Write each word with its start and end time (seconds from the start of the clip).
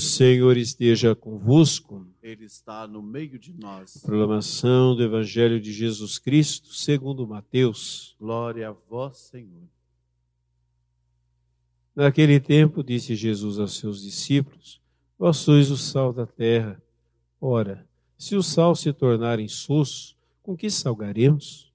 Senhor 0.00 0.56
esteja 0.56 1.14
convosco. 1.14 2.06
Ele 2.22 2.44
está 2.44 2.86
no 2.86 3.02
meio 3.02 3.38
de 3.38 3.52
nós. 3.52 3.98
Proclamação 4.02 4.96
do 4.96 5.02
Evangelho 5.02 5.60
de 5.60 5.72
Jesus 5.72 6.18
Cristo, 6.18 6.74
segundo 6.74 7.26
Mateus. 7.26 8.16
Glória 8.18 8.70
a 8.70 8.72
vós, 8.72 9.18
Senhor. 9.18 9.68
Naquele 11.94 12.40
tempo, 12.40 12.82
disse 12.82 13.14
Jesus 13.14 13.58
aos 13.58 13.76
seus 13.76 14.02
discípulos: 14.02 14.80
Vós 15.18 15.36
sois 15.36 15.70
o 15.70 15.76
sal 15.76 16.12
da 16.12 16.26
terra. 16.26 16.80
Ora, 17.40 17.86
se 18.16 18.36
o 18.36 18.42
sal 18.42 18.74
se 18.74 18.92
tornar 18.92 19.38
insosso, 19.38 20.16
com 20.42 20.56
que 20.56 20.70
salgaremos? 20.70 21.70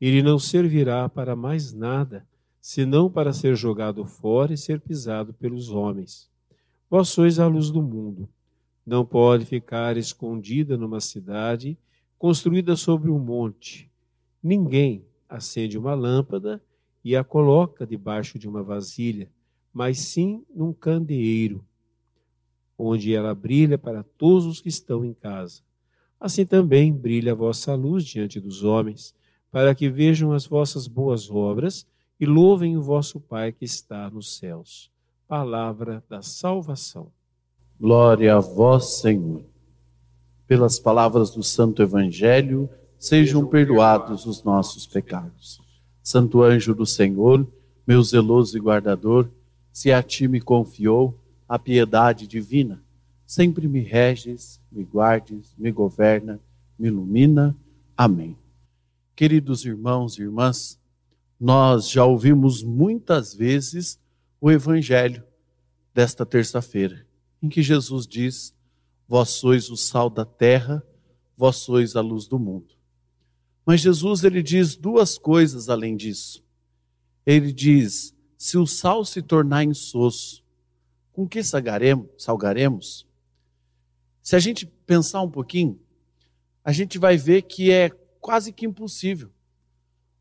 Ele 0.00 0.22
não 0.22 0.38
servirá 0.38 1.08
para 1.08 1.34
mais 1.34 1.72
nada, 1.72 2.26
senão 2.60 3.10
para 3.10 3.32
ser 3.32 3.56
jogado 3.56 4.04
fora 4.04 4.54
e 4.54 4.56
ser 4.56 4.80
pisado 4.80 5.32
pelos 5.34 5.70
homens. 5.70 6.28
Vós 6.90 7.10
sois 7.10 7.38
a 7.38 7.46
luz 7.46 7.70
do 7.70 7.82
mundo. 7.82 8.28
Não 8.86 9.04
pode 9.04 9.44
ficar 9.44 9.98
escondida 9.98 10.76
numa 10.76 11.00
cidade 11.00 11.76
construída 12.18 12.74
sobre 12.76 13.10
um 13.10 13.18
monte. 13.18 13.90
Ninguém 14.42 15.04
acende 15.28 15.76
uma 15.76 15.94
lâmpada 15.94 16.62
e 17.04 17.14
a 17.14 17.22
coloca 17.22 17.86
debaixo 17.86 18.38
de 18.38 18.48
uma 18.48 18.62
vasilha, 18.62 19.30
mas 19.72 19.98
sim 19.98 20.42
num 20.54 20.72
candeeiro, 20.72 21.62
onde 22.78 23.14
ela 23.14 23.34
brilha 23.34 23.76
para 23.76 24.02
todos 24.02 24.46
os 24.46 24.60
que 24.60 24.68
estão 24.68 25.04
em 25.04 25.12
casa. 25.12 25.60
Assim 26.18 26.46
também 26.46 26.92
brilha 26.92 27.32
a 27.32 27.36
vossa 27.36 27.74
luz 27.74 28.04
diante 28.04 28.40
dos 28.40 28.64
homens, 28.64 29.14
para 29.50 29.74
que 29.74 29.90
vejam 29.90 30.32
as 30.32 30.46
vossas 30.46 30.88
boas 30.88 31.30
obras 31.30 31.86
e 32.18 32.24
louvem 32.24 32.76
o 32.76 32.82
vosso 32.82 33.20
Pai 33.20 33.52
que 33.52 33.64
está 33.64 34.10
nos 34.10 34.36
céus. 34.36 34.90
Palavra 35.28 36.02
da 36.08 36.22
salvação. 36.22 37.12
Glória 37.78 38.34
a 38.34 38.40
vós, 38.40 39.00
Senhor. 39.00 39.42
Pelas 40.46 40.78
palavras 40.78 41.30
do 41.30 41.42
Santo 41.42 41.82
Evangelho, 41.82 42.66
sejam 42.98 43.46
perdoados 43.46 44.24
os 44.24 44.42
nossos 44.42 44.86
pecados. 44.86 45.60
Santo 46.02 46.42
anjo 46.42 46.74
do 46.74 46.86
Senhor, 46.86 47.46
meu 47.86 48.02
zeloso 48.02 48.56
e 48.56 48.60
guardador, 48.60 49.28
se 49.70 49.92
a 49.92 50.02
ti 50.02 50.26
me 50.26 50.40
confiou 50.40 51.14
a 51.46 51.58
piedade 51.58 52.26
divina, 52.26 52.82
sempre 53.26 53.68
me 53.68 53.80
reges, 53.80 54.58
me 54.72 54.82
guardes, 54.82 55.54
me 55.58 55.70
governa, 55.70 56.40
me 56.78 56.88
ilumina. 56.88 57.54
Amém. 57.94 58.34
Queridos 59.14 59.66
irmãos 59.66 60.16
e 60.16 60.22
irmãs, 60.22 60.80
nós 61.38 61.90
já 61.90 62.06
ouvimos 62.06 62.62
muitas 62.62 63.34
vezes 63.34 64.00
o 64.40 64.50
evangelho 64.50 65.24
desta 65.94 66.24
terça-feira, 66.24 67.06
em 67.42 67.48
que 67.48 67.62
Jesus 67.62 68.06
diz: 68.06 68.54
Vós 69.06 69.30
sois 69.30 69.70
o 69.70 69.76
sal 69.76 70.08
da 70.08 70.24
terra, 70.24 70.82
vós 71.36 71.56
sois 71.56 71.96
a 71.96 72.00
luz 72.00 72.26
do 72.26 72.38
mundo. 72.38 72.74
Mas 73.64 73.80
Jesus 73.80 74.24
ele 74.24 74.42
diz 74.42 74.76
duas 74.76 75.18
coisas 75.18 75.68
além 75.68 75.96
disso. 75.96 76.42
Ele 77.26 77.52
diz: 77.52 78.16
se 78.36 78.56
o 78.56 78.66
sal 78.66 79.04
se 79.04 79.20
tornar 79.20 79.64
insosso, 79.64 80.44
com 81.12 81.28
que 81.28 81.42
salgaremos? 81.42 82.06
salgaremos? 82.16 83.06
Se 84.22 84.36
a 84.36 84.38
gente 84.38 84.66
pensar 84.86 85.22
um 85.22 85.30
pouquinho, 85.30 85.80
a 86.64 86.70
gente 86.70 86.98
vai 86.98 87.16
ver 87.16 87.42
que 87.42 87.70
é 87.70 87.90
quase 88.20 88.52
que 88.52 88.66
impossível. 88.66 89.30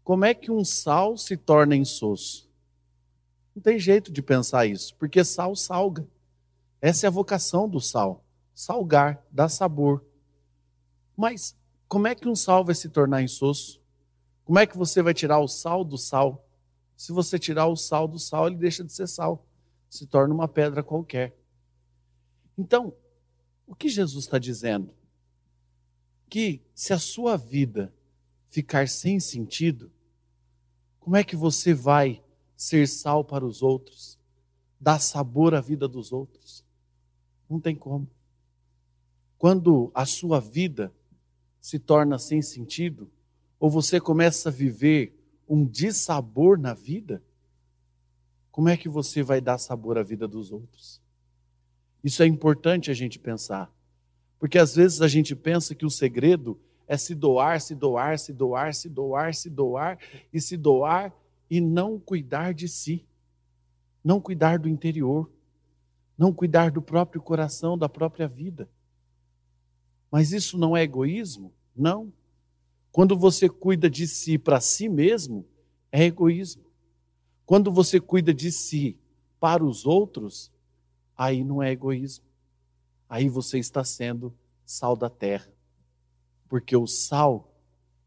Como 0.04 0.26
é 0.26 0.34
que 0.34 0.50
um 0.50 0.64
sal 0.64 1.18
se 1.18 1.36
torna 1.36 1.76
insosso? 1.76 2.47
Não 3.58 3.62
tem 3.64 3.80
jeito 3.80 4.12
de 4.12 4.22
pensar 4.22 4.68
isso, 4.68 4.94
porque 4.98 5.24
sal 5.24 5.56
salga. 5.56 6.08
Essa 6.80 7.08
é 7.08 7.10
a 7.10 7.12
vocação 7.12 7.68
do 7.68 7.82
sal: 7.82 8.24
salgar, 8.54 9.26
dar 9.32 9.50
sabor. 9.50 10.06
Mas 11.16 11.58
como 11.88 12.06
é 12.06 12.14
que 12.14 12.30
um 12.30 12.36
sal 12.36 12.64
vai 12.64 12.76
se 12.76 12.88
tornar 12.88 13.24
insosso? 13.24 13.82
Como 14.46 14.60
é 14.60 14.68
que 14.68 14.78
você 14.78 15.02
vai 15.02 15.12
tirar 15.12 15.40
o 15.40 15.48
sal 15.48 15.84
do 15.84 15.98
sal? 15.98 16.48
Se 16.96 17.12
você 17.12 17.40
tirar 17.40 17.66
o 17.66 17.76
sal 17.76 18.08
do 18.08 18.20
sal, 18.20 18.46
ele 18.46 18.58
deixa 18.58 18.84
de 18.84 18.94
ser 18.94 19.08
sal, 19.08 19.44
se 19.90 20.06
torna 20.06 20.36
uma 20.36 20.48
pedra 20.48 20.84
qualquer. 20.84 21.36
Então, 22.56 22.94
o 23.66 23.74
que 23.74 23.90
Jesus 23.90 24.26
está 24.26 24.38
dizendo? 24.38 24.94
Que 26.30 26.62
se 26.76 26.94
a 26.94 27.00
sua 27.00 27.36
vida 27.36 27.92
ficar 28.50 28.88
sem 28.88 29.20
sentido, 29.20 29.92
como 31.00 31.16
é 31.16 31.24
que 31.24 31.36
você 31.36 31.74
vai 31.74 32.22
ser 32.58 32.88
sal 32.88 33.24
para 33.24 33.46
os 33.46 33.62
outros? 33.62 34.20
Dar 34.82 35.00
sabor 35.00 35.54
à 35.54 35.62
vida 35.62 35.88
dos 35.88 36.12
outros? 36.12 36.66
Não 37.48 37.60
tem 37.60 37.76
como. 37.76 38.10
Quando 39.38 39.92
a 39.94 40.06
sua 40.06 40.42
vida 40.42 40.92
se 41.62 41.78
torna 41.78 42.18
sem 42.18 42.42
sentido, 42.42 43.10
ou 43.60 43.70
você 43.70 44.00
começa 44.00 44.50
a 44.50 44.52
viver 44.52 45.14
um 45.48 45.66
dissabor 45.66 46.58
na 46.58 46.74
vida, 46.74 47.24
como 48.52 48.70
é 48.70 48.76
que 48.76 48.90
você 48.90 49.22
vai 49.22 49.40
dar 49.40 49.60
sabor 49.60 49.98
à 49.98 50.04
vida 50.04 50.28
dos 50.28 50.52
outros? 50.52 51.00
Isso 52.04 52.24
é 52.24 52.26
importante 52.26 52.90
a 52.90 52.94
gente 52.94 53.20
pensar. 53.20 53.72
Porque 54.40 54.58
às 54.58 54.76
vezes 54.76 55.02
a 55.02 55.08
gente 55.08 55.36
pensa 55.36 55.76
que 55.76 55.86
o 55.86 55.90
segredo 55.90 56.60
é 56.88 56.98
se 56.98 57.14
doar, 57.14 57.60
se 57.60 57.76
doar, 57.76 58.18
se 58.18 58.34
doar, 58.34 58.74
se 58.74 58.90
doar, 58.90 59.34
se 59.34 59.50
doar 59.50 60.00
e 60.32 60.40
se 60.40 60.56
doar 60.56 61.14
e 61.50 61.62
não 61.62 62.00
cuidar 62.00 62.54
de 62.54 62.68
si, 62.68 63.06
não 64.04 64.20
cuidar 64.20 64.60
do 64.60 64.70
interior, 64.70 65.32
não 66.18 66.34
cuidar 66.34 66.72
do 66.72 66.82
próprio 66.82 67.22
coração, 67.22 67.78
da 67.78 67.88
própria 67.88 68.28
vida. 68.28 68.70
Mas 70.12 70.32
isso 70.32 70.58
não 70.58 70.76
é 70.76 70.84
egoísmo? 70.84 71.54
Não. 71.76 72.12
Quando 72.92 73.18
você 73.18 73.48
cuida 73.50 73.90
de 73.90 74.08
si 74.08 74.38
para 74.38 74.60
si 74.60 74.90
mesmo, 74.90 75.46
é 75.92 76.04
egoísmo. 76.04 76.64
Quando 77.46 77.72
você 77.72 78.00
cuida 78.00 78.34
de 78.34 78.52
si 78.52 78.98
para 79.40 79.64
os 79.64 79.86
outros, 79.86 80.52
aí 81.16 81.44
não 81.44 81.62
é 81.62 81.72
egoísmo. 81.72 82.26
Aí 83.08 83.30
você 83.30 83.60
está 83.60 83.84
sendo 83.84 84.34
sal 84.66 84.96
da 84.96 85.10
terra 85.10 85.48
porque 86.48 86.76
o 86.76 86.88
sal 86.88 87.54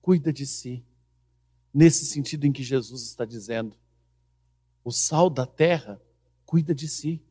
cuida 0.00 0.32
de 0.32 0.46
si. 0.46 0.84
Nesse 1.72 2.06
sentido 2.06 2.46
em 2.46 2.52
que 2.52 2.62
Jesus 2.62 3.02
está 3.02 3.24
dizendo, 3.24 3.76
o 4.84 4.90
sal 4.90 5.30
da 5.30 5.46
terra 5.46 6.00
cuida 6.44 6.74
de 6.74 6.88
si. 6.88 7.22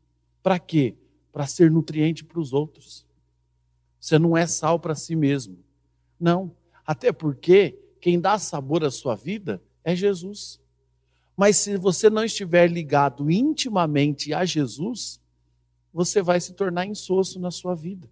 Para 0.42 0.58
quê? 0.58 0.96
Para 1.32 1.46
ser 1.46 1.70
nutriente 1.70 2.24
para 2.24 2.40
os 2.40 2.54
outros. 2.54 3.06
Você 4.00 4.18
não 4.18 4.38
é 4.38 4.48
sal 4.48 4.80
para 4.80 4.96
si 4.96 5.16
mesmo. 5.16 5.60
Não. 6.20 6.56
Até 6.86 7.12
porque 7.12 7.78
quem 8.00 8.20
dá 8.20 8.40
sabor 8.40 8.84
à 8.84 8.90
sua 8.90 9.16
vida 9.16 9.62
é 9.84 9.94
Jesus. 9.96 10.62
Mas 11.36 11.58
se 11.58 11.78
você 11.78 12.10
não 12.10 12.24
estiver 12.24 12.70
ligado 12.70 13.30
intimamente 13.30 14.34
a 14.34 14.46
Jesus, 14.46 15.22
você 15.94 16.22
vai 16.22 16.40
se 16.40 16.54
tornar 16.54 16.86
insosso 16.86 17.40
na 17.40 17.52
sua 17.52 17.76
vida. 17.76 18.10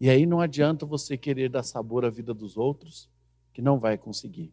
E 0.00 0.08
aí 0.08 0.26
não 0.26 0.40
adianta 0.40 0.86
você 0.86 1.16
querer 1.16 1.50
dar 1.50 1.62
sabor 1.62 2.04
à 2.04 2.10
vida 2.10 2.32
dos 2.32 2.56
outros, 2.56 3.10
que 3.52 3.60
não 3.60 3.78
vai 3.78 3.98
conseguir. 3.98 4.52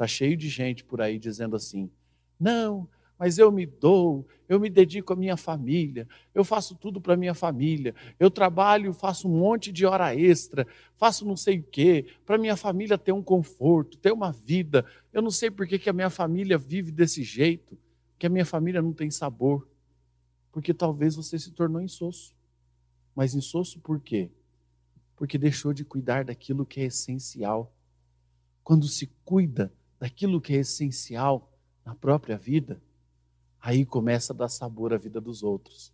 Está 0.00 0.06
cheio 0.06 0.34
de 0.34 0.48
gente 0.48 0.82
por 0.82 1.02
aí 1.02 1.18
dizendo 1.18 1.54
assim: 1.54 1.90
não, 2.38 2.88
mas 3.18 3.36
eu 3.36 3.52
me 3.52 3.66
dou, 3.66 4.26
eu 4.48 4.58
me 4.58 4.70
dedico 4.70 5.12
à 5.12 5.16
minha 5.16 5.36
família, 5.36 6.08
eu 6.34 6.42
faço 6.42 6.74
tudo 6.74 7.02
para 7.02 7.18
minha 7.18 7.34
família, 7.34 7.94
eu 8.18 8.30
trabalho, 8.30 8.94
faço 8.94 9.28
um 9.28 9.38
monte 9.38 9.70
de 9.70 9.84
hora 9.84 10.16
extra, 10.16 10.66
faço 10.96 11.26
não 11.26 11.36
sei 11.36 11.58
o 11.58 11.62
quê, 11.62 12.06
para 12.24 12.38
minha 12.38 12.56
família 12.56 12.96
ter 12.96 13.12
um 13.12 13.22
conforto, 13.22 13.98
ter 13.98 14.10
uma 14.10 14.32
vida. 14.32 14.86
Eu 15.12 15.20
não 15.20 15.30
sei 15.30 15.50
por 15.50 15.66
que, 15.66 15.78
que 15.78 15.90
a 15.90 15.92
minha 15.92 16.08
família 16.08 16.56
vive 16.56 16.90
desse 16.90 17.22
jeito, 17.22 17.76
que 18.18 18.26
a 18.26 18.30
minha 18.30 18.46
família 18.46 18.80
não 18.80 18.94
tem 18.94 19.10
sabor. 19.10 19.68
Porque 20.50 20.72
talvez 20.72 21.14
você 21.14 21.38
se 21.38 21.52
tornou 21.52 21.82
insosso. 21.82 22.34
Mas 23.14 23.34
insosso 23.34 23.78
por 23.80 24.00
quê? 24.00 24.30
porque 25.20 25.36
deixou 25.36 25.74
de 25.74 25.84
cuidar 25.84 26.24
daquilo 26.24 26.64
que 26.64 26.80
é 26.80 26.84
essencial. 26.84 27.70
Quando 28.64 28.88
se 28.88 29.06
cuida 29.22 29.70
daquilo 30.00 30.40
que 30.40 30.54
é 30.54 30.56
essencial 30.56 31.52
na 31.84 31.94
própria 31.94 32.36
vida, 32.36 32.82
aí 33.60 33.86
começa 33.86 34.32
a 34.32 34.36
dar 34.36 34.48
sabor 34.48 34.92
à 34.92 34.96
vida 34.96 35.20
dos 35.20 35.44
outros. 35.44 35.92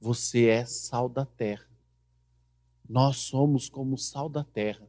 Você 0.00 0.46
é 0.46 0.64
sal 0.64 1.08
da 1.08 1.24
terra. 1.24 1.68
Nós 2.88 3.18
somos 3.18 3.68
como 3.68 3.96
sal 3.96 4.28
da 4.28 4.42
terra. 4.42 4.88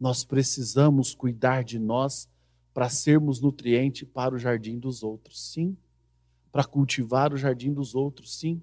Nós 0.00 0.24
precisamos 0.24 1.12
cuidar 1.12 1.62
de 1.64 1.78
nós 1.78 2.30
para 2.72 2.88
sermos 2.88 3.40
nutriente 3.40 4.06
para 4.06 4.34
o 4.34 4.38
jardim 4.38 4.78
dos 4.78 5.02
outros, 5.02 5.52
sim. 5.52 5.76
Para 6.50 6.64
cultivar 6.64 7.34
o 7.34 7.36
jardim 7.36 7.72
dos 7.72 7.94
outros, 7.94 8.38
sim. 8.38 8.62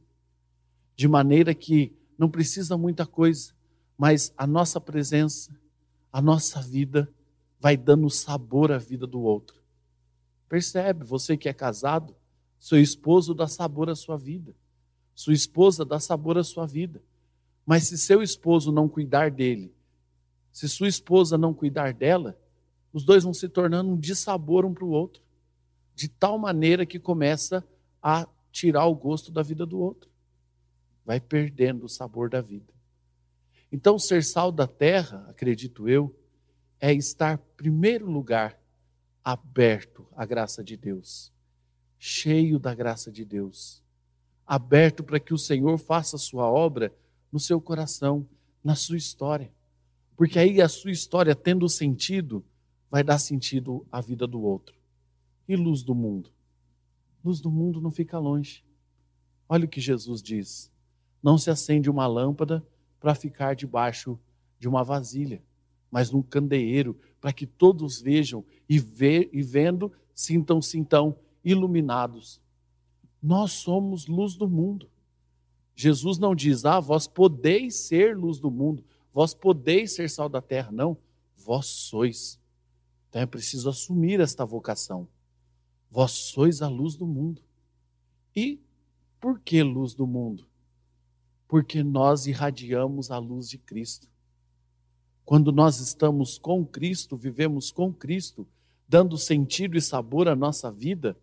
De 0.95 1.07
maneira 1.07 1.53
que 1.53 1.95
não 2.17 2.31
precisa 2.31 2.75
muita 2.77 3.05
coisa 3.05 3.57
mas 3.97 4.31
a 4.37 4.45
nossa 4.45 4.79
presença, 4.79 5.59
a 6.13 6.21
nossa 6.21 6.61
vida 6.61 7.11
vai 7.59 7.75
dando 7.75 8.09
sabor 8.09 8.71
à 8.71 8.77
vida 8.77 9.07
do 9.07 9.21
outro. 9.21 9.61
Percebe, 10.47 11.03
você 11.03 11.35
que 11.35 11.49
é 11.49 11.53
casado, 11.53 12.15
seu 12.59 12.79
esposo 12.79 13.33
dá 13.33 13.47
sabor 13.47 13.89
à 13.89 13.95
sua 13.95 14.17
vida. 14.17 14.55
Sua 15.13 15.33
esposa 15.33 15.83
dá 15.83 15.99
sabor 15.99 16.37
à 16.37 16.43
sua 16.43 16.65
vida. 16.65 17.01
Mas 17.65 17.87
se 17.87 17.97
seu 17.97 18.21
esposo 18.21 18.71
não 18.71 18.87
cuidar 18.87 19.31
dele, 19.31 19.73
se 20.51 20.69
sua 20.69 20.87
esposa 20.87 21.37
não 21.37 21.53
cuidar 21.53 21.93
dela, 21.93 22.39
os 22.93 23.03
dois 23.03 23.23
vão 23.23 23.33
se 23.33 23.49
tornando 23.49 23.91
um 23.91 23.97
dissabor 23.97 24.65
um 24.65 24.73
para 24.73 24.85
o 24.85 24.89
outro, 24.89 25.21
de 25.93 26.07
tal 26.07 26.37
maneira 26.37 26.85
que 26.85 26.99
começa 26.99 27.63
a 28.01 28.27
tirar 28.51 28.85
o 28.85 28.95
gosto 28.95 29.31
da 29.31 29.41
vida 29.43 29.65
do 29.65 29.79
outro. 29.79 30.09
Vai 31.05 31.19
perdendo 31.19 31.85
o 31.85 31.89
sabor 31.89 32.29
da 32.29 32.41
vida. 32.41 32.73
Então, 33.71 33.99
ser 33.99 34.23
sal 34.23 34.51
da 34.51 34.65
terra, 34.65 35.25
acredito 35.29 35.89
eu, 35.89 36.15
é 36.79 36.93
estar, 36.93 37.37
primeiro 37.55 38.09
lugar, 38.09 38.59
aberto 39.23 40.07
à 40.15 40.25
graça 40.25 40.63
de 40.63 40.77
Deus, 40.77 41.33
cheio 41.97 42.59
da 42.59 42.73
graça 42.73 43.11
de 43.11 43.25
Deus, 43.25 43.83
aberto 44.45 45.03
para 45.03 45.19
que 45.19 45.33
o 45.33 45.37
Senhor 45.37 45.77
faça 45.77 46.15
a 46.15 46.19
sua 46.19 46.49
obra 46.49 46.95
no 47.31 47.39
seu 47.39 47.59
coração, 47.59 48.27
na 48.63 48.75
sua 48.75 48.97
história. 48.97 49.51
Porque 50.15 50.39
aí 50.39 50.61
a 50.61 50.69
sua 50.69 50.91
história, 50.91 51.35
tendo 51.35 51.67
sentido, 51.67 52.45
vai 52.89 53.03
dar 53.03 53.19
sentido 53.19 53.85
à 53.91 53.99
vida 53.99 54.25
do 54.25 54.41
outro. 54.41 54.75
E 55.47 55.55
luz 55.55 55.83
do 55.83 55.93
mundo? 55.93 56.31
Luz 57.23 57.41
do 57.41 57.51
mundo 57.51 57.81
não 57.81 57.91
fica 57.91 58.17
longe. 58.17 58.63
Olha 59.49 59.65
o 59.65 59.67
que 59.67 59.81
Jesus 59.81 60.21
diz: 60.21 60.71
não 61.21 61.37
se 61.37 61.49
acende 61.49 61.89
uma 61.89 62.07
lâmpada 62.07 62.65
para 62.99 63.15
ficar 63.15 63.55
debaixo 63.55 64.19
de 64.59 64.67
uma 64.67 64.83
vasilha, 64.83 65.43
mas 65.91 66.11
num 66.11 66.21
candeeiro, 66.21 66.97
para 67.19 67.33
que 67.33 67.45
todos 67.45 68.01
vejam 68.01 68.43
e, 68.67 68.79
ver, 68.79 69.29
e 69.31 69.41
vendo, 69.41 69.91
sintam-se 70.13 70.77
então 70.77 71.17
iluminados. 71.43 72.41
Nós 73.21 73.51
somos 73.53 74.07
luz 74.07 74.35
do 74.35 74.47
mundo. 74.47 74.89
Jesus 75.75 76.17
não 76.17 76.35
diz, 76.35 76.65
ah, 76.65 76.79
vós 76.79 77.07
podeis 77.07 77.75
ser 77.75 78.17
luz 78.17 78.39
do 78.39 78.49
mundo, 78.49 78.83
vós 79.13 79.33
podeis 79.33 79.93
ser 79.93 80.09
sal 80.09 80.27
da 80.27 80.41
terra. 80.41 80.71
Não, 80.71 80.97
vós 81.35 81.67
sois. 81.67 82.39
Então 83.09 83.21
é 83.21 83.25
preciso 83.25 83.69
assumir 83.69 84.19
esta 84.19 84.45
vocação. 84.45 85.07
Vós 85.89 86.11
sois 86.11 86.61
a 86.61 86.67
luz 86.67 86.95
do 86.95 87.05
mundo. 87.05 87.41
E 88.35 88.59
por 89.19 89.39
que 89.39 89.63
luz 89.63 89.93
do 89.93 90.05
mundo? 90.05 90.45
Porque 91.47 91.83
nós 91.83 92.27
irradiamos 92.27 93.09
a 93.09 93.17
luz 93.17 93.49
de 93.49 93.57
Cristo. 93.57 94.07
Quando 95.27 95.51
nós 95.51 95.79
estamos 95.79 96.39
com 96.39 96.65
Cristo, 96.65 97.15
vivemos 97.15 97.69
com 97.69 97.93
Cristo, 97.93 98.47
dando 98.89 99.15
sentido 99.15 99.77
e 99.77 99.81
sabor 99.81 100.27
à 100.27 100.35
nossa 100.35 100.71
vida, 100.71 101.15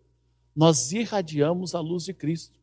nós 0.55 0.93
irradiamos 0.93 1.75
a 1.75 1.81
luz 1.81 2.05
de 2.05 2.13
Cristo 2.13 2.57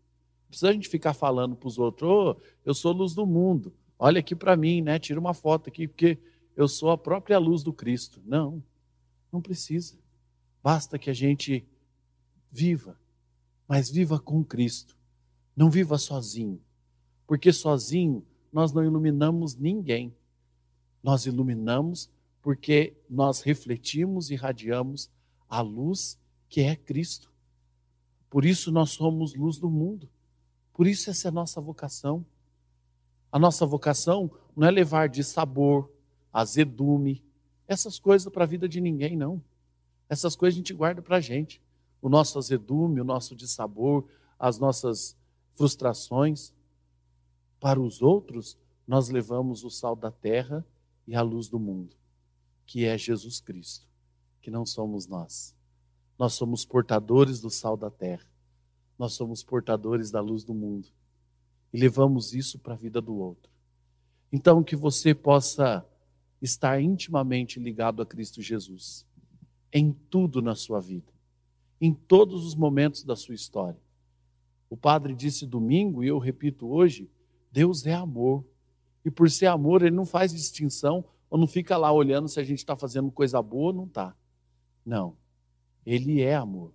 precisa 0.53 0.69
a 0.69 0.73
gente 0.75 0.89
ficar 0.89 1.15
falando 1.15 1.57
para 1.57 1.67
os 1.67 1.79
outros, 1.79 2.11
oh, 2.11 2.37
eu 2.63 2.75
sou 2.75 2.93
luz 2.93 3.15
do 3.15 3.25
mundo, 3.27 3.73
olha 3.99 4.21
aqui 4.21 4.35
para 4.35 4.55
mim, 4.55 4.83
né? 4.83 4.99
Tira 4.99 5.19
uma 5.19 5.33
foto 5.33 5.69
aqui, 5.69 5.89
porque 5.89 6.19
eu 6.55 6.69
sou 6.69 6.91
a 6.91 6.99
própria 6.99 7.39
luz 7.39 7.63
do 7.63 7.73
Cristo. 7.73 8.21
Não, 8.27 8.63
não 9.33 9.41
precisa. 9.41 9.97
Basta 10.63 10.99
que 10.99 11.09
a 11.09 11.15
gente 11.15 11.67
viva, 12.51 13.01
mas 13.67 13.91
viva 13.91 14.21
com 14.21 14.45
Cristo. 14.45 14.95
Não 15.57 15.71
viva 15.71 15.97
sozinho, 15.97 16.61
porque 17.27 17.51
sozinho 17.51 18.23
nós 18.53 18.75
não 18.75 18.85
iluminamos 18.85 19.57
ninguém. 19.57 20.15
Nós 21.03 21.27
iluminamos 21.27 22.11
porque 22.41 22.97
nós 23.09 23.41
refletimos 23.41 24.31
e 24.31 24.35
irradiamos 24.35 25.11
a 25.49 25.61
luz 25.61 26.19
que 26.49 26.61
é 26.61 26.77
Cristo. 26.77 27.31
Por 28.29 28.45
isso 28.45 28.73
nós 28.73 28.91
somos 28.91 29.35
luz 29.35 29.59
do 29.59 29.71
mundo. 29.71 30.09
Por 30.73 30.87
isso, 30.87 31.11
essa 31.11 31.29
é 31.29 31.31
a 31.31 31.33
nossa 31.33 31.61
vocação. 31.61 32.25
A 33.31 33.39
nossa 33.39 33.65
vocação 33.65 34.31
não 34.57 34.67
é 34.67 34.71
levar 34.71 35.09
de 35.09 35.23
sabor, 35.23 35.91
azedume, 36.33 37.23
essas 37.69 37.99
coisas 37.99 38.31
para 38.31 38.45
a 38.45 38.47
vida 38.47 38.69
de 38.69 38.81
ninguém, 38.81 39.17
não. 39.17 39.43
Essas 40.09 40.37
coisas 40.37 40.57
a 40.57 40.59
gente 40.59 40.75
guarda 40.75 41.01
para 41.01 41.17
a 41.17 41.21
gente. 41.21 41.63
O 42.01 42.09
nosso 42.09 42.39
azedume, 42.39 43.01
o 43.01 43.05
nosso 43.05 43.35
dissabor, 43.35 44.07
as 44.39 44.59
nossas 44.59 45.17
frustrações. 45.55 46.53
Para 47.61 47.81
os 47.81 48.03
outros, 48.03 48.59
nós 48.87 49.09
levamos 49.09 49.65
o 49.65 49.71
sal 49.71 49.95
da 49.95 50.11
terra 50.11 50.65
e 51.13 51.15
a 51.15 51.23
luz 51.23 51.49
do 51.49 51.61
mundo, 51.61 51.95
que 52.67 52.85
é 52.85 52.99
Jesus 52.99 53.41
Cristo, 53.41 53.87
que 54.41 54.51
não 54.51 54.67
somos 54.67 55.07
nós. 55.07 55.55
Nós 56.19 56.33
somos 56.35 56.65
portadores 56.65 57.41
do 57.41 57.51
sal 57.51 57.77
da 57.77 57.91
terra 57.91 58.33
nós 59.03 59.15
somos 59.15 59.43
portadores 59.43 60.13
da 60.13 60.21
luz 60.21 60.45
do 60.45 60.55
mundo 60.55 60.87
e 61.73 61.77
levamos 61.77 62.35
isso 62.35 62.57
para 62.57 62.75
a 62.75 62.77
vida 62.77 63.01
do 63.01 63.17
outro. 63.17 63.51
Então, 64.33 64.63
que 64.63 64.77
você 64.77 65.13
possa 65.13 65.85
estar 66.41 66.81
intimamente 66.81 67.59
ligado 67.59 68.01
a 68.01 68.07
Cristo 68.07 68.41
Jesus 68.41 69.05
em 69.73 69.93
tudo 69.93 70.41
na 70.41 70.55
sua 70.55 70.79
vida, 70.79 71.13
em 71.81 71.93
todos 71.93 72.47
os 72.47 72.55
momentos 72.55 73.03
da 73.03 73.17
sua 73.17 73.35
história. 73.35 73.81
O 74.71 74.77
padre 74.77 75.17
disse 75.17 75.47
domingo, 75.47 76.05
e 76.05 76.07
eu 76.07 76.19
repito 76.19 76.69
hoje: 76.69 77.11
Deus 77.51 77.85
é 77.87 77.95
amor. 77.95 78.45
E 79.05 79.11
por 79.11 79.31
ser 79.31 79.47
amor, 79.47 79.83
ele 79.83 79.95
não 79.95 80.07
faz 80.07 80.33
distinção 80.33 81.05
ou 81.29 81.39
não 81.39 81.47
fica 81.47 81.77
lá 81.77 81.91
olhando 81.93 82.29
se 82.29 82.39
a 82.39 82.45
gente 82.45 82.59
está 82.59 82.77
fazendo 82.77 83.11
coisa 83.11 83.43
boa 83.43 83.69
ou 83.69 83.73
não 83.73 83.85
está. 83.85 84.15
Não. 84.85 85.17
Ele 85.85 86.21
é 86.21 86.35
amor 86.35 86.73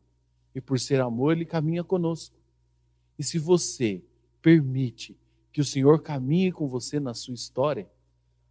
e 0.57 0.62
por 0.62 0.79
ser 0.79 1.00
amor, 1.00 1.33
ele 1.33 1.45
caminha 1.45 1.83
conosco. 1.83 2.35
E 3.19 3.24
se 3.24 3.38
você 3.38 4.03
permite 4.41 5.15
que 5.53 5.62
o 5.62 5.63
Senhor 5.63 6.01
caminhe 6.01 6.51
com 6.51 6.68
você 6.68 7.00
na 7.00 7.13
sua 7.13 7.35
história, 7.35 7.88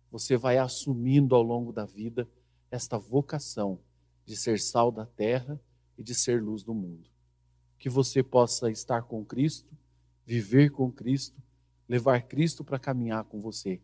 você 0.09 0.37
vai 0.37 0.57
assumindo 0.57 1.35
ao 1.35 1.43
longo 1.43 1.73
da 1.73 1.85
vida 1.85 2.29
esta 2.71 2.97
vocação 2.97 3.81
de 4.25 4.37
ser 4.37 4.61
sal 4.61 4.93
da 4.93 5.05
terra 5.05 5.61
e 5.99 6.03
de 6.05 6.15
ser 6.15 6.41
luz 6.41 6.63
do 6.63 6.73
mundo. 6.73 7.11
Que 7.77 7.89
você 7.89 8.23
possa 8.23 8.71
estar 8.71 9.03
com 9.03 9.25
Cristo, 9.25 9.77
viver 10.25 10.71
com 10.71 10.93
Cristo, 10.93 11.43
levar 11.89 12.23
Cristo 12.23 12.65
para 12.65 12.79
caminhar 12.79 13.25
com 13.25 13.41
você, 13.41 13.81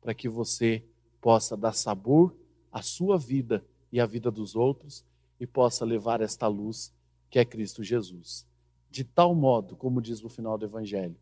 para 0.00 0.14
que 0.14 0.28
você 0.28 0.84
possa 1.20 1.56
dar 1.56 1.72
sabor 1.72 2.34
à 2.70 2.82
sua 2.82 3.18
vida 3.18 3.64
e 3.92 4.00
à 4.00 4.06
vida 4.06 4.30
dos 4.30 4.56
outros 4.56 5.04
e 5.38 5.46
possa 5.46 5.84
levar 5.84 6.20
esta 6.20 6.46
luz 6.46 6.92
que 7.30 7.38
é 7.38 7.44
Cristo 7.44 7.82
Jesus. 7.82 8.46
De 8.90 9.04
tal 9.04 9.34
modo, 9.34 9.76
como 9.76 10.00
diz 10.00 10.20
no 10.22 10.28
final 10.28 10.56
do 10.56 10.64
Evangelho, 10.64 11.16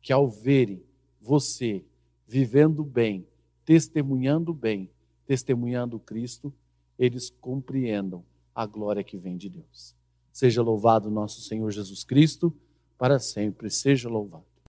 que 0.00 0.12
ao 0.12 0.28
verem 0.28 0.82
você 1.20 1.84
vivendo 2.26 2.84
bem, 2.84 3.26
testemunhando 3.64 4.54
bem, 4.54 4.90
testemunhando 5.26 5.98
Cristo, 5.98 6.52
eles 6.98 7.30
compreendam 7.30 8.24
a 8.54 8.64
glória 8.64 9.04
que 9.04 9.18
vem 9.18 9.36
de 9.36 9.48
Deus. 9.48 9.94
Seja 10.32 10.62
louvado 10.62 11.10
nosso 11.10 11.40
Senhor 11.40 11.70
Jesus 11.70 12.04
Cristo, 12.04 12.54
para 12.96 13.18
sempre 13.18 13.70
seja 13.70 14.08
louvado. 14.08 14.45